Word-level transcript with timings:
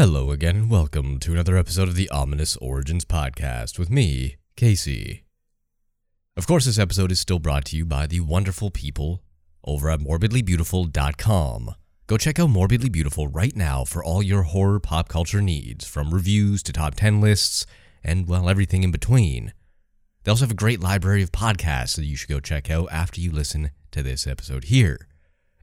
Hello 0.00 0.30
again, 0.30 0.56
and 0.56 0.70
welcome 0.70 1.18
to 1.18 1.32
another 1.32 1.58
episode 1.58 1.86
of 1.86 1.94
the 1.94 2.08
Ominous 2.08 2.56
Origins 2.56 3.04
Podcast 3.04 3.78
with 3.78 3.90
me, 3.90 4.36
Casey. 4.56 5.24
Of 6.38 6.46
course, 6.46 6.64
this 6.64 6.78
episode 6.78 7.12
is 7.12 7.20
still 7.20 7.38
brought 7.38 7.66
to 7.66 7.76
you 7.76 7.84
by 7.84 8.06
the 8.06 8.20
wonderful 8.20 8.70
people 8.70 9.22
over 9.62 9.90
at 9.90 10.00
morbidlybeautiful.com. 10.00 11.74
Go 12.06 12.16
check 12.16 12.38
out 12.38 12.48
Morbidly 12.48 12.90
Beautiful 12.90 13.28
right 13.28 13.54
now 13.54 13.84
for 13.84 14.02
all 14.02 14.22
your 14.22 14.44
horror 14.44 14.80
pop 14.80 15.08
culture 15.08 15.42
needs, 15.42 15.86
from 15.86 16.14
reviews 16.14 16.62
to 16.62 16.72
top 16.72 16.94
10 16.94 17.20
lists, 17.20 17.66
and 18.02 18.26
well, 18.26 18.48
everything 18.48 18.82
in 18.82 18.90
between. 18.90 19.52
They 20.24 20.30
also 20.30 20.46
have 20.46 20.52
a 20.52 20.54
great 20.54 20.80
library 20.80 21.22
of 21.22 21.30
podcasts 21.30 21.96
that 21.96 22.06
you 22.06 22.16
should 22.16 22.30
go 22.30 22.40
check 22.40 22.70
out 22.70 22.88
after 22.90 23.20
you 23.20 23.30
listen 23.30 23.70
to 23.90 24.02
this 24.02 24.26
episode 24.26 24.64
here. 24.64 25.08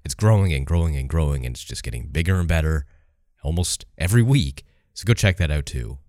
It's 0.06 0.14
growing 0.14 0.54
and 0.54 0.64
growing 0.64 0.96
and 0.96 1.10
growing, 1.10 1.44
and 1.44 1.56
it's 1.56 1.64
just 1.64 1.82
getting 1.82 2.10
bigger 2.10 2.40
and 2.40 2.48
better 2.48 2.86
almost 3.44 3.86
every 3.98 4.24
week, 4.24 4.64
so 4.94 5.06
go 5.06 5.14
check 5.14 5.38
that 5.38 5.52
out 5.52 5.66
too. 5.66 6.00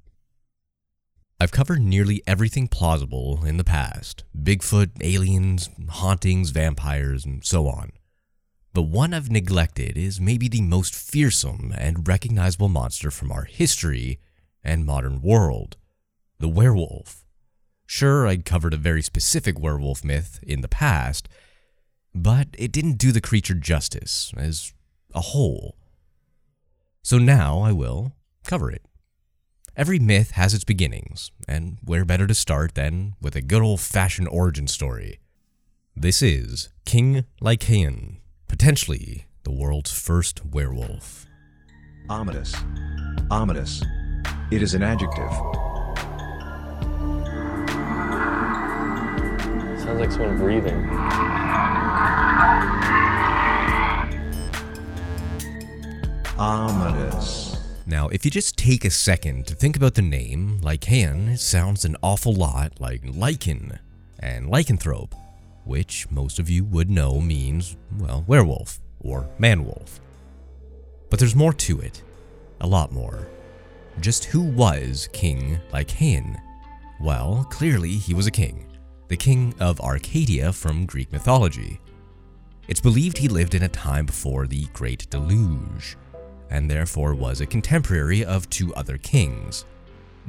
I've 1.41 1.53
covered 1.53 1.81
nearly 1.81 2.23
everything 2.27 2.67
plausible 2.67 3.45
in 3.45 3.59
the 3.59 3.65
past 3.65 4.25
Bigfoot, 4.37 4.91
aliens, 5.01 5.71
hauntings, 5.89 6.51
vampires, 6.51 7.25
and 7.25 7.45
so 7.45 7.69
on. 7.69 7.93
But 8.75 8.83
one 8.83 9.15
I've 9.15 9.31
neglected 9.31 9.97
is 9.97 10.21
maybe 10.21 10.49
the 10.49 10.63
most 10.63 10.95
fearsome 10.95 11.73
and 11.77 12.07
recognizable 12.07 12.69
monster 12.69 13.11
from 13.11 13.31
our 13.33 13.45
history 13.45 14.19
and 14.65 14.85
modern 14.85 15.23
world 15.23 15.77
the 16.41 16.49
werewolf. 16.49 17.25
Sure, 17.87 18.27
I'd 18.27 18.45
covered 18.45 18.75
a 18.75 18.77
very 18.77 19.03
specific 19.03 19.59
werewolf 19.59 20.05
myth 20.05 20.39
in 20.43 20.61
the 20.61 20.69
past, 20.69 21.29
but 22.15 22.49
it 22.59 22.71
didn't 22.71 22.99
do 22.99 23.13
the 23.13 23.21
creature 23.21 23.55
justice 23.55 24.33
as 24.37 24.73
a 25.15 25.21
whole. 25.21 25.78
So 27.03 27.19
now 27.19 27.61
I 27.61 27.73
will 27.73 28.13
cover 28.45 28.71
it. 28.71 28.83
Every 29.77 29.99
myth 29.99 30.33
has 30.33 30.55
its 30.55 30.65
beginnings, 30.65 31.31
and 31.47 31.79
where 31.85 32.05
better 32.05 32.27
to 32.27 32.35
start 32.35 32.75
than 32.75 33.15
with 33.21 33.37
a 33.37 33.41
good 33.41 33.63
old 33.63 33.81
fashioned 33.81 34.29
origin 34.29 34.67
story? 34.67 35.21
This 35.95 36.21
is 36.23 36.69
King 36.85 37.25
Lycaon, 37.41 38.19
potentially 38.49 39.27
the 39.45 39.53
world's 39.53 39.93
first 39.93 40.45
werewolf. 40.45 41.27
Ominous. 42.11 42.55
Ominous. 43.31 43.83
It 44.51 44.63
is 44.63 44.75
an 44.75 44.83
adjective. 44.83 45.31
Sounds 49.81 50.01
like 50.01 50.11
someone 50.11 50.39
breathing. 50.39 50.89
Ominous. 56.39 57.57
Now, 57.85 58.09
if 58.09 58.25
you 58.25 58.31
just 58.31 58.57
take 58.57 58.85
a 58.85 58.91
second 58.91 59.47
to 59.49 59.55
think 59.55 59.77
about 59.77 59.95
the 59.95 60.03
name, 60.03 60.61
Lycaon 60.63 61.37
sounds 61.37 61.85
an 61.85 61.97
awful 62.01 62.33
lot 62.33 62.81
like 62.81 63.03
lycan 63.03 63.79
and 64.21 64.47
lycanthrope, 64.47 65.15
which 65.65 66.09
most 66.11 66.39
of 66.39 66.49
you 66.49 66.65
would 66.65 66.91
know 66.91 67.21
means, 67.21 67.77
well, 67.99 68.25
werewolf 68.29 68.79
or 69.01 69.29
manwolf. 69.41 69.99
But 71.11 71.19
there's 71.19 71.35
more 71.35 71.53
to 71.55 71.81
it, 71.81 72.03
a 72.61 72.67
lot 72.67 72.93
more. 72.93 73.27
Just 74.01 74.27
who 74.27 74.43
was 74.43 75.09
King 75.13 75.59
Lycaon? 75.73 76.37
Well, 77.01 77.49
clearly 77.51 77.93
he 77.93 78.15
was 78.15 78.29
a 78.29 78.33
king, 78.33 78.67
the 79.09 79.17
king 79.17 79.55
of 79.59 79.81
Arcadia 79.81 80.53
from 80.53 80.87
Greek 80.87 81.11
mythology. 81.11 81.81
It's 82.69 82.81
believed 82.81 83.19
he 83.19 83.29
lived 83.29 83.55
in 83.55 83.65
a 83.65 83.69
time 83.69 84.07
before 84.07 84.47
the 84.47 84.67
Great 84.73 85.11
Deluge, 85.11 85.97
and 86.51 86.71
therefore 86.71 87.15
was 87.15 87.41
a 87.41 87.47
contemporary 87.47 88.25
of 88.25 88.49
two 88.51 88.75
other 88.75 88.99
kings, 88.99 89.65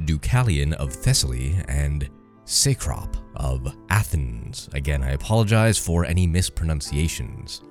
Deucalion 0.04 0.74
of 0.74 0.92
Thessaly 0.92 1.62
and 1.68 2.08
Cecrop 2.44 3.16
of 3.36 3.76
Athens. 3.90 4.68
Again, 4.72 5.02
I 5.02 5.10
apologize 5.12 5.78
for 5.78 6.04
any 6.04 6.26
mispronunciations. 6.26 7.62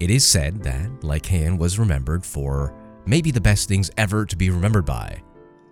It 0.00 0.10
is 0.10 0.26
said 0.26 0.62
that 0.62 1.02
Lycaon 1.02 1.58
was 1.58 1.78
remembered 1.78 2.24
for 2.24 2.74
maybe 3.06 3.30
the 3.30 3.40
best 3.40 3.68
things 3.68 3.90
ever 3.96 4.24
to 4.26 4.36
be 4.36 4.50
remembered 4.50 4.86
by 4.86 5.22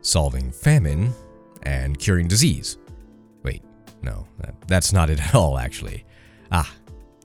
solving 0.00 0.50
famine 0.52 1.12
and 1.62 1.98
curing 1.98 2.28
disease. 2.28 2.78
Wait, 3.42 3.62
no, 4.02 4.26
that's 4.66 4.92
not 4.92 5.10
it 5.10 5.20
at 5.20 5.34
all, 5.34 5.58
actually. 5.58 6.04
Ah, 6.50 6.70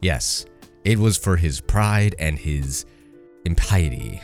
yes, 0.01 0.45
it 0.83 0.97
was 0.97 1.17
for 1.17 1.35
his 1.35 1.59
pride 1.59 2.15
and 2.19 2.39
his 2.39 2.85
impiety. 3.45 4.21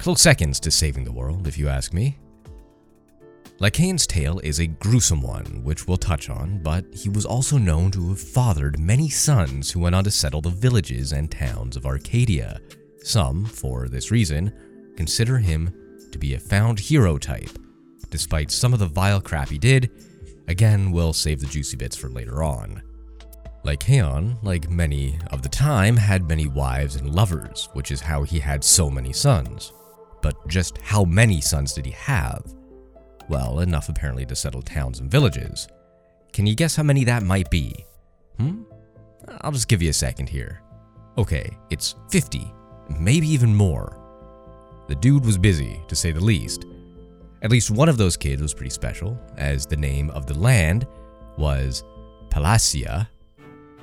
Close 0.00 0.22
seconds 0.22 0.58
to 0.60 0.70
saving 0.70 1.04
the 1.04 1.12
world, 1.12 1.46
if 1.46 1.58
you 1.58 1.68
ask 1.68 1.92
me. 1.92 2.16
Lycaon's 3.58 4.06
tale 4.06 4.38
is 4.38 4.58
a 4.58 4.66
gruesome 4.66 5.20
one, 5.20 5.62
which 5.62 5.86
we'll 5.86 5.98
touch 5.98 6.30
on, 6.30 6.62
but 6.62 6.86
he 6.94 7.10
was 7.10 7.26
also 7.26 7.58
known 7.58 7.90
to 7.90 8.08
have 8.08 8.18
fathered 8.18 8.80
many 8.80 9.10
sons 9.10 9.70
who 9.70 9.80
went 9.80 9.94
on 9.94 10.02
to 10.04 10.10
settle 10.10 10.40
the 10.40 10.48
villages 10.48 11.12
and 11.12 11.30
towns 11.30 11.76
of 11.76 11.84
Arcadia. 11.84 12.58
Some, 13.02 13.44
for 13.44 13.88
this 13.88 14.10
reason, 14.10 14.50
consider 14.96 15.36
him 15.36 15.70
to 16.12 16.18
be 16.18 16.32
a 16.32 16.38
found 16.38 16.80
hero 16.80 17.18
type. 17.18 17.58
Despite 18.08 18.50
some 18.50 18.72
of 18.72 18.78
the 18.78 18.86
vile 18.86 19.20
crap 19.20 19.50
he 19.50 19.58
did, 19.58 19.90
again, 20.48 20.92
we'll 20.92 21.12
save 21.12 21.40
the 21.40 21.46
juicy 21.46 21.76
bits 21.76 21.94
for 21.94 22.08
later 22.08 22.42
on. 22.42 22.80
Lycaon, 23.64 24.38
like 24.42 24.70
many 24.70 25.18
of 25.26 25.42
the 25.42 25.48
time, 25.50 25.98
had 25.98 26.26
many 26.26 26.46
wives 26.46 26.96
and 26.96 27.14
lovers, 27.14 27.68
which 27.74 27.92
is 27.92 28.00
how 28.00 28.22
he 28.22 28.40
had 28.40 28.64
so 28.64 28.88
many 28.88 29.12
sons. 29.12 29.74
But 30.22 30.46
just 30.48 30.78
how 30.78 31.04
many 31.04 31.40
sons 31.40 31.72
did 31.72 31.86
he 31.86 31.92
have? 31.92 32.44
Well, 33.28 33.60
enough 33.60 33.88
apparently 33.88 34.26
to 34.26 34.36
settle 34.36 34.62
towns 34.62 35.00
and 35.00 35.10
villages. 35.10 35.68
Can 36.32 36.46
you 36.46 36.54
guess 36.54 36.76
how 36.76 36.82
many 36.82 37.04
that 37.04 37.22
might 37.22 37.50
be? 37.50 37.84
Hmm? 38.38 38.62
I'll 39.42 39.52
just 39.52 39.68
give 39.68 39.82
you 39.82 39.90
a 39.90 39.94
second 39.94 40.28
here. 40.28 40.60
Okay, 41.18 41.50
it's 41.70 41.94
50, 42.10 42.52
maybe 42.98 43.28
even 43.28 43.54
more. 43.54 43.96
The 44.88 44.94
dude 44.96 45.24
was 45.24 45.38
busy, 45.38 45.80
to 45.88 45.94
say 45.94 46.10
the 46.10 46.24
least. 46.24 46.66
At 47.42 47.50
least 47.50 47.70
one 47.70 47.88
of 47.88 47.96
those 47.96 48.16
kids 48.16 48.42
was 48.42 48.54
pretty 48.54 48.70
special, 48.70 49.18
as 49.36 49.66
the 49.66 49.76
name 49.76 50.10
of 50.10 50.26
the 50.26 50.38
land 50.38 50.86
was 51.36 51.84
Palacia, 52.28 53.08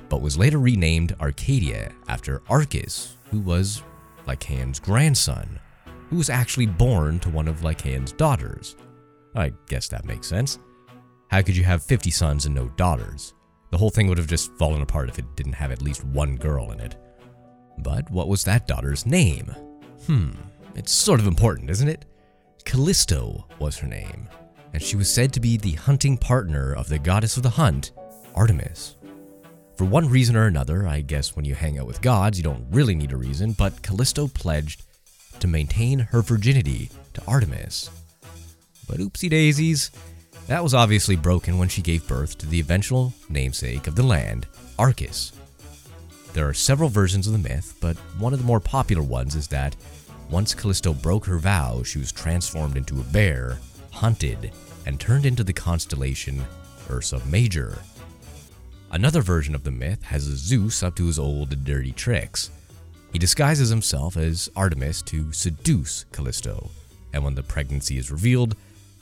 but 0.08 0.22
was 0.22 0.38
later 0.38 0.58
renamed 0.58 1.16
Arcadia 1.20 1.92
after 2.08 2.40
Arcas, 2.50 3.14
who 3.30 3.40
was 3.40 3.82
Lycaon's 4.26 4.80
grandson 4.80 5.58
who 6.10 6.16
was 6.16 6.30
actually 6.30 6.66
born 6.66 7.18
to 7.20 7.30
one 7.30 7.48
of 7.48 7.62
Lycaon's 7.62 8.12
daughters. 8.12 8.76
I 9.34 9.52
guess 9.68 9.88
that 9.88 10.04
makes 10.04 10.26
sense. 10.26 10.58
How 11.28 11.42
could 11.42 11.56
you 11.56 11.64
have 11.64 11.82
50 11.82 12.10
sons 12.10 12.46
and 12.46 12.54
no 12.54 12.68
daughters? 12.70 13.34
The 13.70 13.78
whole 13.78 13.90
thing 13.90 14.08
would 14.08 14.18
have 14.18 14.26
just 14.26 14.52
fallen 14.54 14.80
apart 14.80 15.10
if 15.10 15.18
it 15.18 15.36
didn't 15.36 15.52
have 15.52 15.70
at 15.70 15.82
least 15.82 16.04
one 16.04 16.36
girl 16.36 16.72
in 16.72 16.80
it. 16.80 16.96
But 17.78 18.10
what 18.10 18.28
was 18.28 18.44
that 18.44 18.66
daughter's 18.66 19.04
name? 19.04 19.54
Hmm, 20.06 20.30
it's 20.74 20.92
sort 20.92 21.20
of 21.20 21.26
important, 21.26 21.70
isn't 21.70 21.88
it? 21.88 22.06
Callisto 22.64 23.46
was 23.58 23.76
her 23.78 23.86
name, 23.86 24.28
and 24.72 24.82
she 24.82 24.96
was 24.96 25.12
said 25.12 25.32
to 25.34 25.40
be 25.40 25.56
the 25.56 25.72
hunting 25.72 26.16
partner 26.16 26.74
of 26.74 26.88
the 26.88 26.98
goddess 26.98 27.36
of 27.36 27.42
the 27.42 27.50
hunt, 27.50 27.92
Artemis. 28.34 28.96
For 29.76 29.84
one 29.84 30.08
reason 30.08 30.34
or 30.34 30.46
another, 30.46 30.88
I 30.88 31.02
guess 31.02 31.36
when 31.36 31.44
you 31.44 31.54
hang 31.54 31.78
out 31.78 31.86
with 31.86 32.02
gods, 32.02 32.36
you 32.38 32.44
don't 32.44 32.66
really 32.70 32.94
need 32.94 33.12
a 33.12 33.16
reason, 33.16 33.52
but 33.52 33.80
Callisto 33.82 34.26
pledged 34.26 34.82
to 35.40 35.46
maintain 35.48 35.98
her 35.98 36.22
virginity 36.22 36.90
to 37.14 37.22
Artemis. 37.26 37.90
But 38.88 38.98
oopsie 38.98 39.30
daisies, 39.30 39.90
that 40.46 40.62
was 40.62 40.74
obviously 40.74 41.16
broken 41.16 41.58
when 41.58 41.68
she 41.68 41.82
gave 41.82 42.08
birth 42.08 42.38
to 42.38 42.46
the 42.46 42.60
eventual 42.60 43.12
namesake 43.28 43.86
of 43.86 43.96
the 43.96 44.02
land, 44.02 44.46
Arcas. 44.78 45.32
There 46.32 46.48
are 46.48 46.54
several 46.54 46.88
versions 46.88 47.26
of 47.26 47.32
the 47.32 47.48
myth, 47.48 47.76
but 47.80 47.96
one 48.18 48.32
of 48.32 48.38
the 48.38 48.46
more 48.46 48.60
popular 48.60 49.02
ones 49.02 49.34
is 49.34 49.48
that 49.48 49.76
once 50.30 50.54
Callisto 50.54 50.92
broke 50.92 51.24
her 51.24 51.38
vow, 51.38 51.82
she 51.82 51.98
was 51.98 52.12
transformed 52.12 52.76
into 52.76 53.00
a 53.00 53.04
bear, 53.04 53.58
hunted, 53.90 54.52
and 54.86 55.00
turned 55.00 55.26
into 55.26 55.44
the 55.44 55.52
constellation 55.52 56.44
Ursa 56.90 57.20
Major. 57.26 57.78
Another 58.90 59.20
version 59.20 59.54
of 59.54 59.64
the 59.64 59.70
myth 59.70 60.02
has 60.04 60.22
Zeus 60.22 60.82
up 60.82 60.94
to 60.96 61.06
his 61.06 61.18
old 61.18 61.64
dirty 61.64 61.92
tricks. 61.92 62.50
He 63.12 63.18
disguises 63.18 63.70
himself 63.70 64.16
as 64.16 64.50
Artemis 64.54 65.02
to 65.02 65.32
seduce 65.32 66.04
Callisto, 66.12 66.70
and 67.12 67.24
when 67.24 67.34
the 67.34 67.42
pregnancy 67.42 67.98
is 67.98 68.10
revealed, 68.10 68.56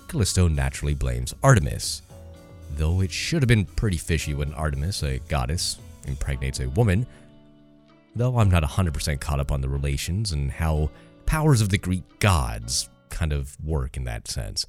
Callisto 0.09 0.49
naturally 0.49 0.95
blames 0.95 1.35
Artemis. 1.43 2.03
Though 2.77 3.01
it 3.01 3.11
should 3.11 3.43
have 3.43 3.49
been 3.49 3.65
pretty 3.65 3.97
fishy 3.97 4.35
when 4.35 4.55
Artemis, 4.55 5.03
a 5.03 5.19
goddess, 5.29 5.79
impregnates 6.07 6.61
a 6.61 6.69
woman. 6.71 7.07
Though 8.15 8.39
I'm 8.39 8.51
not 8.51 8.63
100% 8.63 9.21
caught 9.21 9.41
up 9.41 9.53
on 9.53 9.61
the 9.61 9.69
relations 9.69 10.33
and 10.33 10.51
how 10.51 10.91
powers 11.27 11.61
of 11.61 11.69
the 11.69 11.79
Greek 11.79 12.05
gods 12.19 12.89
kind 13.11 13.33
of 13.33 13.57
work 13.65 13.97
in 13.97 14.05
that 14.05 14.29
sense. 14.29 14.67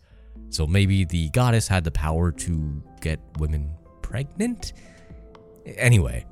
So 0.49 0.65
maybe 0.65 1.05
the 1.05 1.29
goddess 1.29 1.67
had 1.67 1.83
the 1.83 1.91
power 1.91 2.31
to 2.31 2.81
get 3.01 3.19
women 3.37 3.71
pregnant? 4.01 4.73
Anyway, 5.65 6.25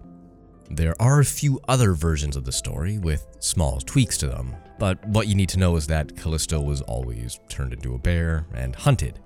There 0.71 1.00
are 1.00 1.19
a 1.19 1.25
few 1.25 1.59
other 1.67 1.94
versions 1.94 2.35
of 2.35 2.44
the 2.44 2.51
story 2.51 2.97
with 2.97 3.27
small 3.39 3.79
tweaks 3.81 4.17
to 4.17 4.27
them, 4.27 4.56
but 4.79 5.03
what 5.07 5.27
you 5.27 5.35
need 5.35 5.50
to 5.50 5.59
know 5.59 5.75
is 5.75 5.85
that 5.88 6.17
Callisto 6.17 6.59
was 6.59 6.81
always 6.81 7.39
turned 7.50 7.73
into 7.73 7.94
a 7.94 8.00
bear 8.00 8.47
and 8.53 8.75
hunted. 8.75 9.19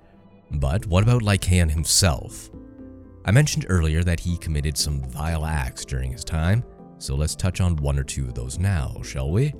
But 0.50 0.84
what 0.86 1.02
about 1.02 1.22
Lycaon 1.22 1.70
himself? 1.70 2.50
I 3.24 3.30
mentioned 3.30 3.66
earlier 3.68 4.04
that 4.04 4.20
he 4.20 4.36
committed 4.36 4.76
some 4.76 5.02
vile 5.02 5.46
acts 5.46 5.84
during 5.84 6.12
his 6.12 6.24
time, 6.24 6.62
so 6.98 7.14
let's 7.14 7.34
touch 7.34 7.62
on 7.62 7.76
one 7.76 7.98
or 7.98 8.04
two 8.04 8.26
of 8.26 8.34
those 8.34 8.58
now, 8.58 9.00
shall 9.02 9.30
we? 9.30 9.54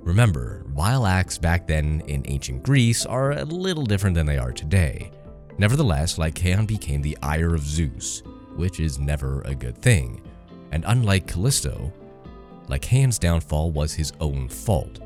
Remember, 0.00 0.64
vile 0.68 1.06
acts 1.06 1.36
back 1.36 1.66
then 1.66 2.02
in 2.06 2.24
ancient 2.26 2.62
Greece 2.62 3.04
are 3.04 3.32
a 3.32 3.44
little 3.44 3.84
different 3.84 4.14
than 4.14 4.26
they 4.26 4.38
are 4.38 4.52
today. 4.52 5.10
Nevertheless, 5.58 6.16
Lycaon 6.16 6.66
became 6.66 7.02
the 7.02 7.18
ire 7.22 7.54
of 7.54 7.60
Zeus, 7.60 8.22
which 8.56 8.80
is 8.80 8.98
never 8.98 9.42
a 9.42 9.54
good 9.54 9.76
thing. 9.76 10.22
And 10.72 10.84
unlike 10.86 11.26
Callisto, 11.26 11.92
Lycaon's 12.68 13.18
downfall 13.18 13.70
was 13.70 13.92
his 13.92 14.12
own 14.20 14.48
fault. 14.48 15.00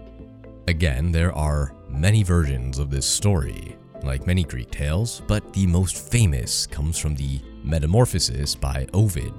Again, 0.69 1.13
there 1.13 1.33
are 1.33 1.75
many 1.89 2.23
versions 2.23 2.79
of 2.79 2.91
this 2.91 3.07
story, 3.07 3.77
like 4.03 4.27
many 4.27 4.45
Greek 4.45 4.71
tales, 4.71 5.23
but 5.27 5.53
the 5.53 5.67
most 5.67 6.11
famous 6.11 6.67
comes 6.67 6.99
from 6.99 7.15
the 7.17 7.41
Metamorphosis 7.63 8.55
by 8.55 8.87
Ovid. 8.95 9.35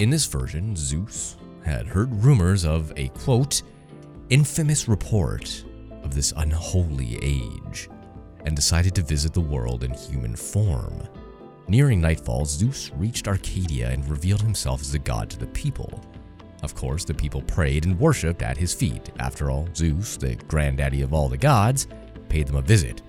In 0.00 0.10
this 0.10 0.26
version, 0.26 0.74
Zeus 0.74 1.36
had 1.64 1.86
heard 1.86 2.12
rumors 2.24 2.64
of 2.64 2.92
a 2.96 3.08
quote, 3.08 3.62
infamous 4.30 4.88
report 4.88 5.64
of 6.02 6.14
this 6.14 6.32
unholy 6.36 7.18
age, 7.22 7.88
and 8.44 8.56
decided 8.56 8.94
to 8.96 9.02
visit 9.02 9.32
the 9.32 9.40
world 9.40 9.84
in 9.84 9.94
human 9.94 10.34
form. 10.34 11.06
Nearing 11.68 12.00
nightfall, 12.00 12.44
Zeus 12.44 12.90
reached 12.96 13.28
Arcadia 13.28 13.90
and 13.90 14.08
revealed 14.08 14.42
himself 14.42 14.80
as 14.80 14.94
a 14.94 14.98
god 14.98 15.30
to 15.30 15.38
the 15.38 15.46
people. 15.46 16.02
Of 16.62 16.74
course, 16.74 17.04
the 17.04 17.14
people 17.14 17.42
prayed 17.42 17.86
and 17.86 17.98
worshipped 17.98 18.42
at 18.42 18.56
his 18.56 18.74
feet. 18.74 19.10
After 19.18 19.50
all, 19.50 19.68
Zeus, 19.74 20.16
the 20.16 20.36
granddaddy 20.36 21.02
of 21.02 21.12
all 21.12 21.28
the 21.28 21.36
gods, 21.36 21.86
paid 22.28 22.46
them 22.46 22.56
a 22.56 22.62
visit. 22.62 23.02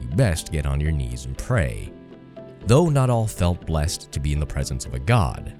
You 0.00 0.08
best 0.08 0.52
get 0.52 0.66
on 0.66 0.80
your 0.80 0.92
knees 0.92 1.24
and 1.24 1.36
pray. 1.36 1.92
Though 2.66 2.88
not 2.88 3.10
all 3.10 3.26
felt 3.26 3.66
blessed 3.66 4.12
to 4.12 4.20
be 4.20 4.32
in 4.32 4.40
the 4.40 4.46
presence 4.46 4.84
of 4.84 4.94
a 4.94 4.98
god. 4.98 5.54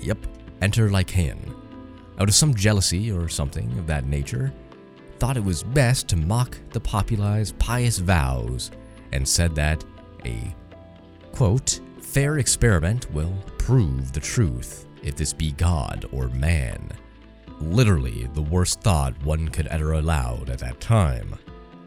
Yep, 0.00 0.18
enter 0.62 0.90
Lycaon. 0.90 1.54
Out 2.18 2.28
of 2.28 2.34
some 2.34 2.54
jealousy 2.54 3.10
or 3.10 3.28
something 3.28 3.76
of 3.78 3.86
that 3.88 4.04
nature, 4.04 4.52
thought 5.18 5.36
it 5.36 5.44
was 5.44 5.62
best 5.62 6.06
to 6.08 6.16
mock 6.16 6.58
the 6.70 6.80
populace's 6.80 7.52
pious 7.52 7.98
vows 7.98 8.70
and 9.12 9.26
said 9.26 9.54
that 9.54 9.84
a 10.24 10.54
quote, 11.34 11.80
fair 12.00 12.38
experiment 12.38 13.10
will 13.12 13.34
prove 13.58 14.12
the 14.12 14.20
truth 14.20 14.86
if 15.02 15.16
this 15.16 15.32
be 15.32 15.50
God 15.50 16.06
or 16.12 16.28
man. 16.28 16.92
Literally, 17.60 18.28
the 18.34 18.42
worst 18.42 18.80
thought 18.82 19.20
one 19.24 19.48
could 19.48 19.66
utter 19.68 19.94
aloud 19.94 20.48
at 20.48 20.60
that 20.60 20.80
time. 20.80 21.34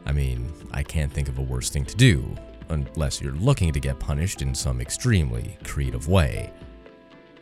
I 0.04 0.12
mean, 0.12 0.52
I 0.70 0.82
can't 0.82 1.10
think 1.10 1.28
of 1.28 1.38
a 1.38 1.42
worse 1.42 1.70
thing 1.70 1.86
to 1.86 1.96
do, 1.96 2.34
unless 2.68 3.22
you're 3.22 3.32
looking 3.32 3.72
to 3.72 3.80
get 3.80 3.98
punished 3.98 4.42
in 4.42 4.54
some 4.54 4.82
extremely 4.82 5.56
creative 5.64 6.08
way. 6.08 6.52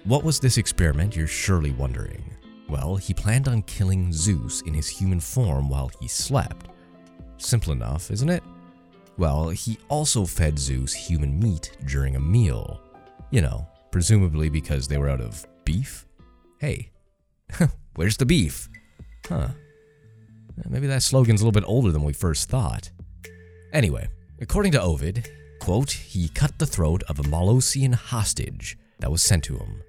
What 0.05 0.23
was 0.23 0.39
this 0.39 0.59
experiment, 0.59 1.17
you're 1.17 1.27
surely 1.27 1.73
wondering? 1.73 2.23
Well, 2.69 2.95
he 2.95 3.15
planned 3.15 3.49
on 3.49 3.63
killing 3.63 4.13
Zeus 4.13 4.61
in 4.63 4.75
his 4.75 4.89
human 4.89 5.19
form 5.19 5.69
while 5.69 5.91
he 6.01 6.07
slept. 6.07 6.69
Simple 7.39 7.73
enough, 7.73 8.13
isn't 8.13 8.29
it? 8.29 8.45
Well, 9.19 9.49
he 9.49 9.79
also 9.89 10.27
fed 10.27 10.59
Zeus 10.59 10.93
human 10.93 11.39
meat 11.39 11.77
during 11.87 12.17
a 12.17 12.21
meal. 12.21 12.81
You 13.31 13.41
know, 13.41 13.67
presumably 13.91 14.49
because 14.49 14.89
they 14.89 14.99
were 14.99 15.09
out 15.09 15.21
of 15.21 15.47
beef? 15.65 16.07
Hey, 16.59 16.91
where's 17.97 18.17
the 18.17 18.27
beef? 18.27 18.69
Huh. 19.27 19.49
Maybe 20.69 20.87
that 20.87 21.03
slogan's 21.03 21.41
a 21.41 21.45
little 21.45 21.61
bit 21.61 21.69
older 21.69 21.91
than 21.91 22.05
we 22.05 22.13
first 22.13 22.49
thought. 22.49 22.91
Anyway, 23.73 24.09
according 24.41 24.73
to 24.73 24.81
Ovid, 24.81 25.31
quote, 25.61 25.91
he 25.91 26.29
cut 26.29 26.59
the 26.59 26.67
throat 26.67 27.03
of 27.09 27.19
a 27.19 27.25
Molossian 27.25 27.93
hostage 27.93 28.79
that 29.01 29.11
was 29.11 29.23
sent 29.23 29.45
to 29.45 29.57
him, 29.57 29.83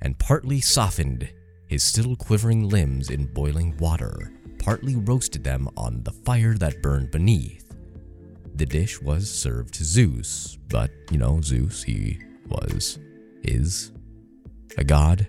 and 0.00 0.18
partly 0.18 0.60
softened 0.60 1.28
his 1.66 1.82
still 1.82 2.16
quivering 2.16 2.68
limbs 2.68 3.10
in 3.10 3.32
boiling 3.32 3.76
water, 3.78 4.32
partly 4.58 4.96
roasted 4.96 5.44
them 5.44 5.68
on 5.76 6.02
the 6.02 6.10
fire 6.10 6.54
that 6.54 6.82
burned 6.82 7.10
beneath. 7.10 7.71
The 8.54 8.66
dish 8.66 9.00
was 9.00 9.30
served 9.30 9.74
to 9.74 9.84
Zeus, 9.84 10.58
but, 10.68 10.90
you 11.10 11.18
know, 11.18 11.40
Zeus, 11.40 11.82
he 11.82 12.20
was, 12.48 12.98
is, 13.42 13.92
a 14.76 14.84
god. 14.84 15.26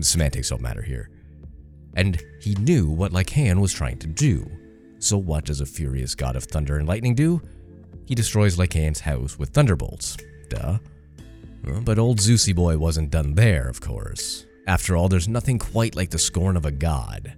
Semantics 0.00 0.50
don't 0.50 0.62
matter 0.62 0.82
here. 0.82 1.10
And 1.94 2.22
he 2.40 2.54
knew 2.54 2.88
what 2.88 3.12
Lycaon 3.12 3.60
was 3.60 3.72
trying 3.72 3.98
to 3.98 4.06
do. 4.06 4.50
So 4.98 5.18
what 5.18 5.44
does 5.44 5.60
a 5.60 5.66
furious 5.66 6.14
god 6.14 6.36
of 6.36 6.44
thunder 6.44 6.78
and 6.78 6.88
lightning 6.88 7.14
do? 7.14 7.42
He 8.06 8.14
destroys 8.14 8.56
Lycaon's 8.56 9.00
house 9.00 9.38
with 9.38 9.50
thunderbolts. 9.50 10.16
Duh. 10.48 10.78
But 11.82 11.98
old 11.98 12.18
Zeusy 12.18 12.54
boy 12.54 12.78
wasn't 12.78 13.10
done 13.10 13.34
there, 13.34 13.68
of 13.68 13.80
course. 13.80 14.46
After 14.66 14.96
all, 14.96 15.08
there's 15.08 15.28
nothing 15.28 15.58
quite 15.58 15.96
like 15.96 16.10
the 16.10 16.18
scorn 16.18 16.56
of 16.56 16.64
a 16.64 16.70
god. 16.70 17.34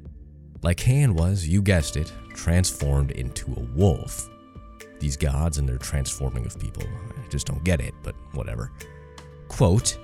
Lycaon 0.63 1.15
was, 1.15 1.47
you 1.47 1.63
guessed 1.63 1.97
it, 1.97 2.13
transformed 2.35 3.11
into 3.13 3.53
a 3.53 3.77
wolf. 3.77 4.29
These 5.03 5.17
gods 5.17 5.59
and 5.59 5.69
their 5.69 5.79
transforming 5.79 6.47
of 6.47 6.61
people, 6.61 6.85
I 6.85 7.29
just 7.29 7.49
don't 7.49 7.65
get 7.65 7.81
it, 7.81 7.93
but 8.05 8.15
whatever. 8.35 8.71
Quote, 9.49 9.99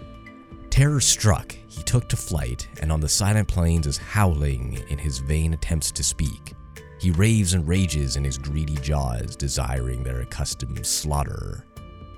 Terror 0.70 0.98
struck, 0.98 1.52
he 1.68 1.84
took 1.84 2.08
to 2.08 2.16
flight, 2.16 2.68
and 2.80 2.90
on 2.90 2.98
the 2.98 3.08
silent 3.08 3.46
plains 3.46 3.86
is 3.86 3.96
howling 3.96 4.82
in 4.88 4.98
his 4.98 5.20
vain 5.20 5.54
attempts 5.54 5.92
to 5.92 6.02
speak. 6.02 6.52
He 7.00 7.12
raves 7.12 7.54
and 7.54 7.68
rages 7.68 8.16
in 8.16 8.24
his 8.24 8.38
greedy 8.38 8.74
jaws, 8.74 9.36
desiring 9.36 10.02
their 10.02 10.22
accustomed 10.22 10.84
slaughter. 10.84 11.64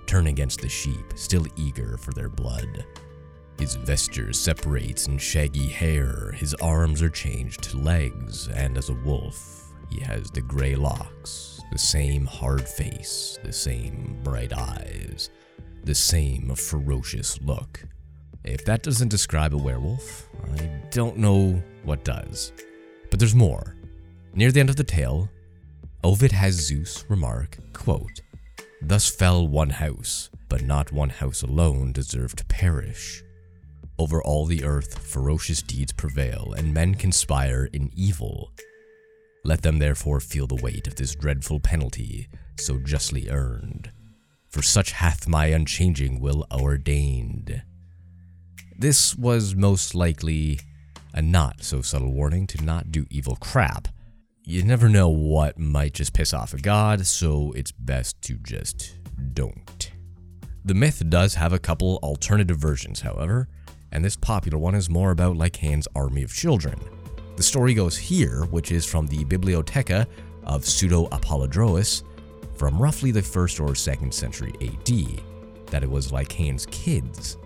Turn 0.07 0.29
against 0.29 0.63
the 0.63 0.69
sheep, 0.71 1.13
still 1.17 1.45
eager 1.57 1.99
for 1.99 2.13
their 2.13 2.31
blood. 2.31 2.87
His 3.59 3.75
vesture 3.75 4.33
separates 4.33 5.07
in 5.07 5.19
shaggy 5.19 5.69
hair, 5.69 6.33
his 6.33 6.55
arms 6.63 7.03
are 7.03 7.11
changed 7.11 7.63
to 7.65 7.77
legs, 7.77 8.49
and 8.49 8.79
as 8.79 8.89
a 8.89 8.95
wolf, 8.95 9.60
he 9.91 10.01
has 10.01 10.31
the 10.31 10.41
gray 10.41 10.75
locks, 10.77 11.61
the 11.73 11.79
same 11.79 12.25
hard 12.25 12.67
face, 12.69 13.39
the 13.43 13.53
same 13.53 14.19
bright 14.23 14.53
eyes, 14.53 15.31
the 15.85 15.95
same 15.95 16.55
ferocious 16.55 17.41
look. 17.43 17.83
If 18.45 18.65
that 18.65 18.83
doesn't 18.83 19.09
describe 19.09 19.55
a 19.55 19.59
werewolf, 19.59 20.29
I 20.57 20.71
don't 20.91 21.19
know 21.19 21.63
what 21.85 22.05
does. 22.05 22.53
But 23.11 23.19
there's 23.19 23.35
more. 23.35 23.77
Near 24.35 24.53
the 24.53 24.61
end 24.61 24.71
of 24.71 24.77
the 24.77 24.85
tale, 24.85 25.29
Ovid 26.03 26.33
has 26.33 26.55
Zeus 26.55 27.05
remark, 27.09 27.59
quote, 27.73 28.21
Thus 28.81 29.11
fell 29.11 29.47
one 29.47 29.71
house, 29.71 30.31
but 30.49 30.63
not 30.63 30.93
one 30.93 31.11
house 31.11 31.43
alone 31.43 31.93
deserved 31.93 32.39
to 32.39 32.45
perish. 32.47 33.23
Over 33.99 34.23
all 34.23 34.47
the 34.47 34.65
earth 34.65 34.99
ferocious 34.99 35.61
deeds 35.61 35.93
prevail, 35.93 36.55
and 36.57 36.73
men 36.73 36.95
conspire 36.95 37.69
in 37.73 37.91
evil. 37.95 38.51
Let 39.45 39.63
them 39.63 39.79
therefore 39.79 40.21
feel 40.21 40.47
the 40.47 40.63
weight 40.63 40.87
of 40.87 40.97
this 40.97 41.15
dreadful 41.15 41.61
penalty, 41.61 42.29
so 42.59 42.79
justly 42.79 43.29
earned. 43.31 43.91
For 44.49 44.63
such 44.63 44.93
hath 44.93 45.29
my 45.29 45.47
unchanging 45.47 46.21
will 46.21 46.47
ordained. 46.53 47.63
This 48.77 49.15
was 49.15 49.55
most 49.55 49.95
likely 49.95 50.61
a 51.15 51.23
not 51.23 51.63
so 51.63 51.83
subtle 51.83 52.13
warning 52.13 52.47
to 52.49 52.65
not 52.65 52.93
do 52.93 53.07
evil 53.11 53.37
crap. 53.37 53.89
You 54.45 54.63
never 54.63 54.89
know 54.89 55.09
what 55.09 55.59
might 55.59 55.95
just 55.95 56.13
piss 56.13 56.35
off 56.35 56.55
a 56.55 56.59
god, 56.59 57.07
so 57.07 57.53
it's 57.55 57.73
best 57.73 58.21
to 58.23 58.35
just 58.35 58.99
don't. 59.33 59.93
The 60.65 60.75
myth 60.75 61.03
does 61.09 61.35
have 61.35 61.53
a 61.53 61.59
couple 61.59 61.99
alternative 62.03 62.59
versions, 62.59 63.01
however, 63.01 63.49
and 63.93 64.05
this 64.05 64.17
popular 64.17 64.59
one 64.59 64.75
is 64.75 64.91
more 64.91 65.11
about 65.11 65.37
Lycaon's 65.37 65.89
army 65.95 66.23
of 66.23 66.33
children. 66.33 66.79
The 67.37 67.43
story 67.43 67.75
goes 67.75 67.97
here, 67.97 68.45
which 68.51 68.73
is 68.73 68.85
from 68.85 69.07
the 69.07 69.25
Bibliotheca 69.25 70.07
of 70.45 70.65
Pseudo 70.65 71.07
Apollodorus 71.09 72.03
from 72.55 72.81
roughly 72.81 73.11
the 73.11 73.23
1st 73.23 73.61
or 73.61 73.73
2nd 73.73 74.13
century 74.13 74.53
AD, 74.61 75.23
that 75.67 75.83
it 75.83 75.91
was 75.91 76.13
Lycaon's 76.13 76.67
kids 76.67 77.39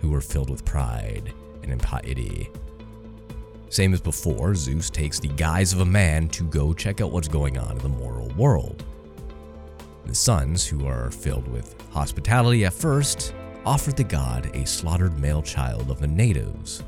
who 0.00 0.10
were 0.10 0.20
filled 0.20 0.48
with 0.48 0.64
pride 0.64 1.32
and 1.62 1.70
impiety. 1.72 2.50
Same 3.68 3.94
as 3.94 4.00
before, 4.00 4.54
Zeus 4.54 4.90
takes 4.90 5.18
the 5.18 5.28
guise 5.28 5.72
of 5.72 5.80
a 5.80 5.84
man 5.84 6.28
to 6.28 6.44
go 6.44 6.72
check 6.74 7.00
out 7.00 7.10
what's 7.10 7.28
going 7.28 7.56
on 7.58 7.72
in 7.72 7.78
the 7.78 7.88
moral 7.88 8.28
world. 8.36 8.84
The 10.04 10.14
sons, 10.14 10.66
who 10.66 10.86
are 10.86 11.10
filled 11.10 11.48
with 11.48 11.74
hospitality 11.90 12.64
at 12.64 12.72
first, 12.74 13.34
offered 13.64 13.96
the 13.96 14.04
god 14.04 14.50
a 14.54 14.66
slaughtered 14.66 15.18
male 15.18 15.42
child 15.42 15.90
of 15.90 16.00
the 16.00 16.06
natives, 16.06 16.82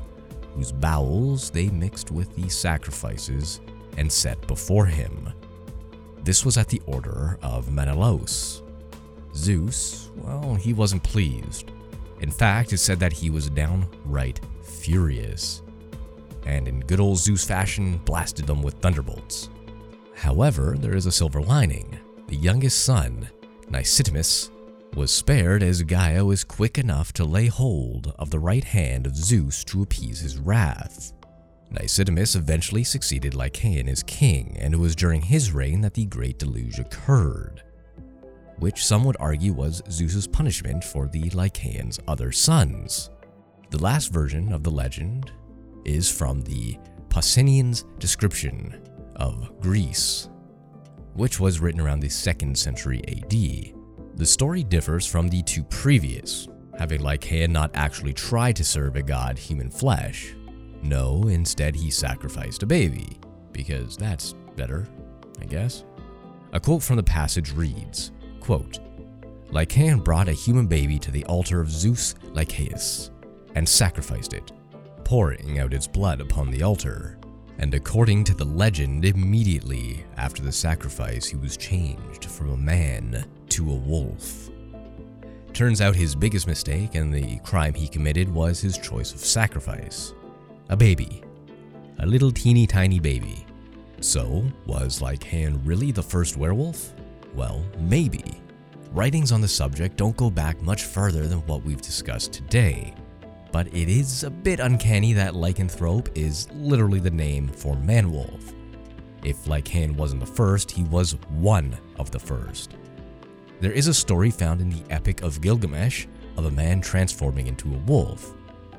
whose 0.55 0.71
bowels 0.71 1.49
they 1.49 1.69
mixed 1.69 2.11
with 2.11 2.33
the 2.35 2.49
sacrifices 2.49 3.59
and 3.97 4.11
set 4.11 4.45
before 4.47 4.85
him. 4.85 5.29
This 6.23 6.45
was 6.45 6.57
at 6.57 6.69
the 6.69 6.81
order 6.85 7.37
of 7.41 7.67
Maenalus. 7.67 8.61
Zeus, 9.35 10.11
well, 10.15 10.55
he 10.55 10.73
wasn't 10.73 11.03
pleased. 11.03 11.71
In 12.21 12.31
fact, 12.31 12.73
it 12.73 12.77
said 12.77 12.99
that 12.99 13.13
he 13.13 13.29
was 13.29 13.49
downright 13.49 14.39
furious, 14.63 15.61
and 16.45 16.67
in 16.67 16.79
good 16.81 16.99
old 16.99 17.17
Zeus 17.17 17.43
fashion, 17.43 17.99
blasted 18.05 18.47
them 18.47 18.61
with 18.61 18.75
thunderbolts. 18.75 19.49
However, 20.15 20.75
there 20.79 20.95
is 20.95 21.05
a 21.05 21.11
silver 21.11 21.41
lining. 21.41 21.99
The 22.27 22.35
youngest 22.35 22.85
son, 22.85 23.27
Nicitimus, 23.69 24.49
was 24.95 25.13
spared 25.13 25.61
as 25.61 25.83
Gaia 25.83 26.23
was 26.23 26.43
quick 26.43 26.77
enough 26.77 27.11
to 27.13 27.25
lay 27.25 27.47
hold 27.47 28.13
of 28.17 28.29
the 28.29 28.39
right 28.39 28.63
hand 28.63 29.05
of 29.05 29.15
Zeus 29.15 29.63
to 29.65 29.81
appease 29.81 30.21
his 30.21 30.37
wrath. 30.37 31.11
Nicitimus 31.69 32.35
eventually 32.35 32.83
succeeded 32.83 33.33
Lycaon 33.33 33.89
as 33.89 34.03
king, 34.03 34.55
and 34.59 34.73
it 34.73 34.77
was 34.77 34.95
during 34.95 35.21
his 35.21 35.51
reign 35.51 35.81
that 35.81 35.93
the 35.93 36.05
Great 36.05 36.39
Deluge 36.39 36.79
occurred, 36.79 37.61
which 38.59 38.85
some 38.85 39.03
would 39.03 39.17
argue 39.19 39.51
was 39.51 39.81
Zeus's 39.89 40.27
punishment 40.27 40.83
for 40.83 41.07
the 41.07 41.29
Lycaon's 41.31 41.99
other 42.07 42.31
sons. 42.31 43.09
The 43.71 43.81
last 43.81 44.13
version 44.13 44.53
of 44.53 44.63
the 44.63 44.71
legend 44.71 45.31
is 45.83 46.09
from 46.09 46.41
the 46.41 46.77
Pausanias 47.09 47.83
description 47.99 48.81
of 49.17 49.59
Greece, 49.59 50.29
which 51.15 51.39
was 51.39 51.59
written 51.59 51.81
around 51.81 51.99
the 51.99 52.07
2nd 52.07 52.55
century 52.55 53.01
AD. 53.07 53.84
The 54.15 54.25
story 54.25 54.63
differs 54.63 55.05
from 55.05 55.27
the 55.27 55.43
two 55.43 55.65
previous, 55.65 56.47
having 56.79 57.01
Lycaon 57.01 57.51
not 57.51 57.71
actually 57.73 58.13
tried 58.13 58.55
to 58.55 58.63
serve 58.63 58.95
a 58.95 59.03
god 59.03 59.37
human 59.37 59.69
flesh. 59.69 60.33
No, 60.81 61.27
instead 61.27 61.75
he 61.75 61.91
sacrificed 61.91 62.63
a 62.63 62.65
baby, 62.65 63.19
because 63.51 63.97
that's 63.97 64.33
better, 64.55 64.87
I 65.41 65.45
guess. 65.45 65.83
A 66.53 66.61
quote 66.61 66.81
from 66.81 66.95
the 66.95 67.03
passage 67.03 67.51
reads, 67.51 68.13
quote, 68.39 68.79
Lycaon 69.49 69.99
brought 70.01 70.29
a 70.29 70.33
human 70.33 70.65
baby 70.65 70.97
to 70.99 71.11
the 71.11 71.25
altar 71.25 71.59
of 71.59 71.69
Zeus 71.69 72.15
Lycaeus 72.31 73.11
and 73.55 73.67
sacrificed 73.67 74.33
it, 74.33 74.53
pouring 75.03 75.59
out 75.59 75.73
its 75.73 75.87
blood 75.87 76.21
upon 76.21 76.51
the 76.51 76.63
altar. 76.63 77.17
And 77.57 77.73
according 77.73 78.23
to 78.25 78.33
the 78.33 78.45
legend, 78.45 79.03
immediately 79.03 80.05
after 80.15 80.41
the 80.41 80.51
sacrifice, 80.53 81.25
he 81.25 81.35
was 81.35 81.57
changed 81.57 82.25
from 82.25 82.51
a 82.51 82.57
man 82.57 83.25
to 83.55 83.71
a 83.71 83.75
wolf. 83.75 84.49
Turns 85.53 85.79
out 85.79 85.95
his 85.95 86.13
biggest 86.13 86.45
mistake 86.45 86.95
and 86.95 87.13
the 87.13 87.39
crime 87.39 87.73
he 87.73 87.87
committed 87.87 88.27
was 88.27 88.59
his 88.59 88.77
choice 88.77 89.13
of 89.13 89.19
sacrifice 89.21 90.13
a 90.67 90.75
baby. 90.75 91.23
A 91.99 92.05
little 92.05 92.31
teeny 92.31 92.67
tiny 92.67 92.99
baby. 92.99 93.45
So, 94.01 94.43
was 94.65 95.01
Lycaon 95.01 95.61
really 95.63 95.91
the 95.91 96.03
first 96.03 96.35
werewolf? 96.35 96.93
Well, 97.33 97.63
maybe. 97.79 98.23
Writings 98.91 99.31
on 99.31 99.39
the 99.39 99.47
subject 99.47 99.95
don't 99.95 100.17
go 100.17 100.29
back 100.29 100.61
much 100.61 100.83
further 100.83 101.27
than 101.27 101.39
what 101.45 101.63
we've 101.63 101.81
discussed 101.81 102.33
today, 102.33 102.93
but 103.53 103.67
it 103.67 103.87
is 103.87 104.23
a 104.23 104.29
bit 104.29 104.59
uncanny 104.59 105.13
that 105.13 105.33
lycanthrope 105.33 106.09
is 106.17 106.49
literally 106.51 106.99
the 106.99 107.11
name 107.11 107.47
for 107.47 107.75
manwolf. 107.75 108.53
If 109.23 109.47
Lycaon 109.47 109.95
wasn't 109.95 110.19
the 110.19 110.27
first, 110.27 110.71
he 110.71 110.83
was 110.83 111.13
one 111.29 111.77
of 111.97 112.11
the 112.11 112.19
first. 112.19 112.74
There 113.61 113.71
is 113.71 113.87
a 113.87 113.93
story 113.93 114.31
found 114.31 114.59
in 114.59 114.69
the 114.69 114.83
Epic 114.89 115.21
of 115.21 115.39
Gilgamesh 115.39 116.07
of 116.35 116.45
a 116.45 116.51
man 116.51 116.81
transforming 116.81 117.47
into 117.47 117.73
a 117.73 117.79
wolf, 117.79 118.33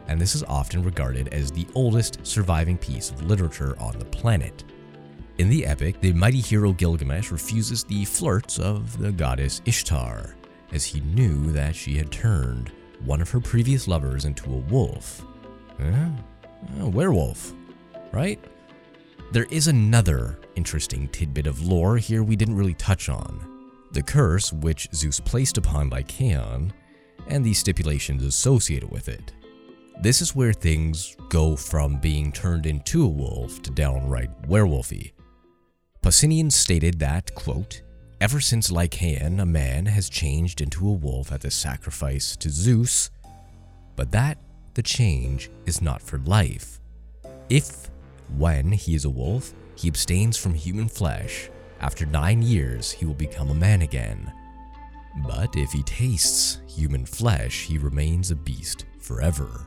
and 0.06 0.20
this 0.20 0.34
is 0.34 0.44
often 0.44 0.82
regarded 0.82 1.28
as 1.28 1.50
the 1.50 1.66
oldest 1.74 2.18
surviving 2.26 2.76
piece 2.76 3.10
of 3.10 3.22
literature 3.22 3.74
on 3.80 3.98
the 3.98 4.04
planet. 4.04 4.64
In 5.38 5.48
the 5.48 5.64
epic, 5.66 6.00
the 6.00 6.12
mighty 6.12 6.40
hero 6.40 6.72
Gilgamesh 6.72 7.30
refuses 7.30 7.84
the 7.84 8.04
flirts 8.04 8.58
of 8.58 8.98
the 8.98 9.12
goddess 9.12 9.62
Ishtar, 9.64 10.36
as 10.72 10.84
he 10.84 11.00
knew 11.00 11.52
that 11.52 11.74
she 11.74 11.96
had 11.96 12.12
turned 12.12 12.70
one 13.04 13.22
of 13.22 13.30
her 13.30 13.40
previous 13.40 13.88
lovers 13.88 14.26
into 14.26 14.52
a 14.52 14.58
wolf. 14.58 15.24
A 15.80 16.88
werewolf, 16.88 17.54
right? 18.12 18.42
There 19.32 19.46
is 19.50 19.68
another 19.68 20.38
interesting 20.54 21.08
tidbit 21.08 21.46
of 21.46 21.62
lore 21.62 21.96
here 21.96 22.22
we 22.22 22.36
didn't 22.36 22.56
really 22.56 22.74
touch 22.74 23.08
on. 23.08 23.55
The 23.96 24.02
curse 24.02 24.52
which 24.52 24.90
Zeus 24.92 25.20
placed 25.20 25.56
upon 25.56 25.88
Lycaon, 25.88 26.70
and 27.28 27.42
the 27.42 27.54
stipulations 27.54 28.22
associated 28.22 28.90
with 28.90 29.08
it. 29.08 29.32
This 30.02 30.20
is 30.20 30.36
where 30.36 30.52
things 30.52 31.16
go 31.30 31.56
from 31.56 31.96
being 31.96 32.30
turned 32.30 32.66
into 32.66 33.02
a 33.02 33.08
wolf 33.08 33.62
to 33.62 33.70
downright 33.70 34.30
werewolfy. 34.42 35.12
Pausanias 36.02 36.52
stated 36.52 36.98
that, 36.98 37.34
quote, 37.34 37.80
Ever 38.20 38.38
since 38.38 38.70
Lycaon, 38.70 39.40
a 39.40 39.46
man 39.46 39.86
has 39.86 40.10
changed 40.10 40.60
into 40.60 40.86
a 40.86 40.92
wolf 40.92 41.32
at 41.32 41.40
the 41.40 41.50
sacrifice 41.50 42.36
to 42.36 42.50
Zeus, 42.50 43.10
but 43.96 44.12
that 44.12 44.36
the 44.74 44.82
change 44.82 45.50
is 45.64 45.80
not 45.80 46.02
for 46.02 46.18
life. 46.18 46.80
If, 47.48 47.90
when 48.36 48.72
he 48.72 48.94
is 48.94 49.06
a 49.06 49.10
wolf, 49.10 49.54
he 49.74 49.88
abstains 49.88 50.36
from 50.36 50.52
human 50.52 50.88
flesh, 50.88 51.48
after 51.80 52.06
nine 52.06 52.42
years 52.42 52.90
he 52.90 53.04
will 53.04 53.14
become 53.14 53.50
a 53.50 53.54
man 53.54 53.82
again. 53.82 54.32
But 55.26 55.56
if 55.56 55.72
he 55.72 55.82
tastes 55.82 56.60
human 56.68 57.06
flesh, 57.06 57.64
he 57.64 57.78
remains 57.78 58.30
a 58.30 58.36
beast 58.36 58.84
forever. 58.98 59.66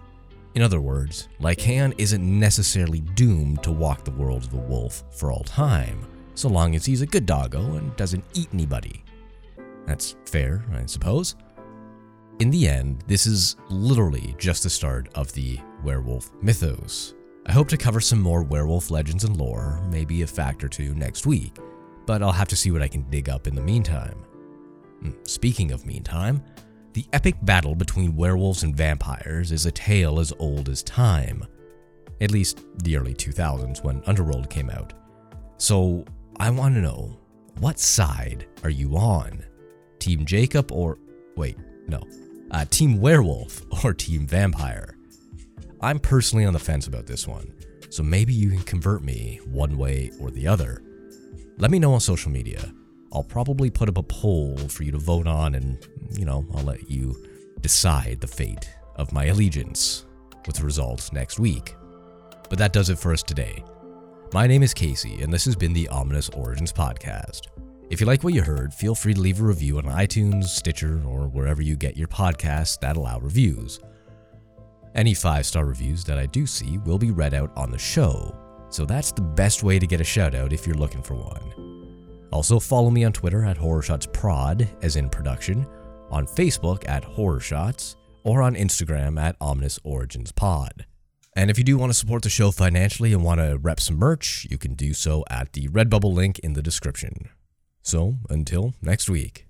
In 0.55 0.61
other 0.61 0.81
words, 0.81 1.29
Lycaon 1.39 1.93
isn't 1.97 2.39
necessarily 2.39 2.99
doomed 2.99 3.63
to 3.63 3.71
walk 3.71 4.03
the 4.03 4.11
world 4.11 4.43
of 4.43 4.51
the 4.51 4.57
wolf 4.57 5.03
for 5.11 5.31
all 5.31 5.43
time, 5.43 6.05
so 6.35 6.49
long 6.49 6.75
as 6.75 6.85
he's 6.85 7.01
a 7.01 7.07
good 7.07 7.25
doggo 7.25 7.75
and 7.75 7.95
doesn't 7.95 8.23
eat 8.33 8.49
anybody. 8.53 9.03
That's 9.85 10.15
fair, 10.25 10.63
I 10.73 10.85
suppose. 10.85 11.35
In 12.39 12.51
the 12.51 12.67
end, 12.67 13.03
this 13.07 13.25
is 13.25 13.57
literally 13.69 14.35
just 14.37 14.63
the 14.63 14.69
start 14.69 15.09
of 15.15 15.33
the 15.33 15.59
werewolf 15.83 16.31
mythos. 16.41 17.13
I 17.45 17.51
hope 17.51 17.67
to 17.69 17.77
cover 17.77 17.99
some 17.99 18.21
more 18.21 18.43
werewolf 18.43 18.91
legends 18.91 19.23
and 19.23 19.35
lore, 19.35 19.81
maybe 19.91 20.21
a 20.21 20.27
fact 20.27 20.63
or 20.63 20.69
two 20.69 20.93
next 20.95 21.25
week, 21.25 21.57
but 22.05 22.21
I'll 22.21 22.31
have 22.31 22.47
to 22.49 22.55
see 22.55 22.71
what 22.71 22.81
I 22.81 22.87
can 22.87 23.03
dig 23.09 23.29
up 23.29 23.47
in 23.47 23.55
the 23.55 23.61
meantime. 23.61 24.25
Hmm, 25.01 25.11
speaking 25.23 25.71
of 25.71 25.85
meantime, 25.85 26.43
the 26.93 27.05
epic 27.13 27.35
battle 27.43 27.75
between 27.75 28.15
werewolves 28.15 28.63
and 28.63 28.75
vampires 28.75 29.51
is 29.51 29.65
a 29.65 29.71
tale 29.71 30.19
as 30.19 30.33
old 30.39 30.69
as 30.69 30.83
time. 30.83 31.45
At 32.21 32.31
least 32.31 32.65
the 32.83 32.97
early 32.97 33.13
2000s 33.13 33.83
when 33.83 34.03
Underworld 34.05 34.49
came 34.49 34.69
out. 34.69 34.93
So 35.57 36.03
I 36.39 36.49
want 36.49 36.75
to 36.75 36.81
know 36.81 37.17
what 37.59 37.79
side 37.79 38.47
are 38.63 38.69
you 38.69 38.97
on? 38.97 39.45
Team 39.99 40.25
Jacob 40.25 40.71
or. 40.71 40.97
Wait, 41.35 41.57
no. 41.87 42.01
Uh, 42.51 42.65
team 42.69 42.99
Werewolf 42.99 43.61
or 43.83 43.93
Team 43.93 44.25
Vampire? 44.25 44.97
I'm 45.81 45.99
personally 45.99 46.45
on 46.45 46.53
the 46.53 46.59
fence 46.59 46.87
about 46.87 47.05
this 47.05 47.27
one, 47.27 47.53
so 47.89 48.03
maybe 48.03 48.33
you 48.33 48.49
can 48.49 48.63
convert 48.63 49.03
me 49.03 49.39
one 49.45 49.77
way 49.77 50.11
or 50.19 50.31
the 50.31 50.47
other. 50.47 50.81
Let 51.59 51.71
me 51.71 51.79
know 51.79 51.91
on 51.91 51.99
social 51.99 52.31
media. 52.31 52.73
I'll 53.11 53.21
probably 53.21 53.69
put 53.69 53.89
up 53.89 53.97
a 53.97 54.03
poll 54.03 54.57
for 54.69 54.83
you 54.83 54.93
to 54.93 54.97
vote 54.97 55.27
on, 55.27 55.55
and, 55.55 55.77
you 56.17 56.23
know, 56.23 56.47
I'll 56.55 56.63
let 56.63 56.89
you 56.89 57.21
decide 57.59 58.21
the 58.21 58.27
fate 58.27 58.69
of 58.95 59.11
my 59.11 59.25
allegiance 59.25 60.05
with 60.47 60.55
the 60.55 60.63
results 60.63 61.11
next 61.11 61.37
week. 61.37 61.75
But 62.49 62.59
that 62.59 62.71
does 62.71 62.89
it 62.89 62.97
for 62.97 63.11
us 63.11 63.21
today. 63.21 63.61
My 64.31 64.47
name 64.47 64.63
is 64.63 64.73
Casey, 64.73 65.21
and 65.21 65.33
this 65.33 65.43
has 65.43 65.57
been 65.57 65.73
the 65.73 65.89
Ominous 65.89 66.29
Origins 66.29 66.71
Podcast. 66.71 67.47
If 67.89 67.99
you 67.99 68.07
like 68.07 68.23
what 68.23 68.33
you 68.33 68.41
heard, 68.41 68.73
feel 68.73 68.95
free 68.95 69.13
to 69.13 69.19
leave 69.19 69.41
a 69.41 69.43
review 69.43 69.79
on 69.79 69.83
iTunes, 69.83 70.45
Stitcher, 70.45 71.01
or 71.05 71.27
wherever 71.27 71.61
you 71.61 71.75
get 71.75 71.97
your 71.97 72.07
podcasts 72.07 72.79
that 72.79 72.95
allow 72.95 73.19
reviews. 73.19 73.81
Any 74.95 75.13
five 75.13 75.45
star 75.45 75.65
reviews 75.65 76.05
that 76.05 76.17
I 76.17 76.27
do 76.27 76.47
see 76.47 76.77
will 76.77 76.97
be 76.97 77.11
read 77.11 77.33
out 77.33 77.51
on 77.57 77.69
the 77.69 77.77
show, 77.77 78.33
so 78.69 78.85
that's 78.85 79.11
the 79.11 79.21
best 79.21 79.63
way 79.63 79.79
to 79.79 79.87
get 79.87 80.01
a 80.01 80.03
shout 80.05 80.35
out 80.35 80.53
if 80.53 80.65
you're 80.65 80.75
looking 80.75 81.01
for 81.01 81.15
one. 81.15 82.27
Also, 82.31 82.59
follow 82.59 82.89
me 82.89 83.03
on 83.03 83.11
Twitter 83.11 83.43
at 83.43 83.57
HorrorShotsProd, 83.57 84.67
as 84.83 84.95
in 84.95 85.09
production, 85.09 85.65
on 86.11 86.27
Facebook 86.27 86.87
at 86.87 87.03
HorrorShots, 87.03 87.95
or 88.23 88.41
on 88.41 88.55
Instagram 88.55 89.19
at 89.19 89.35
Ominous 89.41 89.79
Origins 89.83 90.31
Pod. 90.31 90.85
And 91.35 91.49
if 91.49 91.57
you 91.57 91.63
do 91.63 91.77
want 91.77 91.91
to 91.91 91.97
support 91.97 92.23
the 92.23 92.29
show 92.29 92.51
financially 92.51 93.13
and 93.13 93.23
want 93.23 93.39
to 93.39 93.57
rep 93.57 93.79
some 93.79 93.97
merch, 93.97 94.45
you 94.49 94.57
can 94.57 94.73
do 94.73 94.93
so 94.93 95.23
at 95.29 95.53
the 95.53 95.67
Redbubble 95.69 96.13
link 96.13 96.39
in 96.39 96.53
the 96.53 96.61
description. 96.61 97.29
So, 97.81 98.17
until 98.29 98.73
next 98.81 99.09
week. 99.09 99.48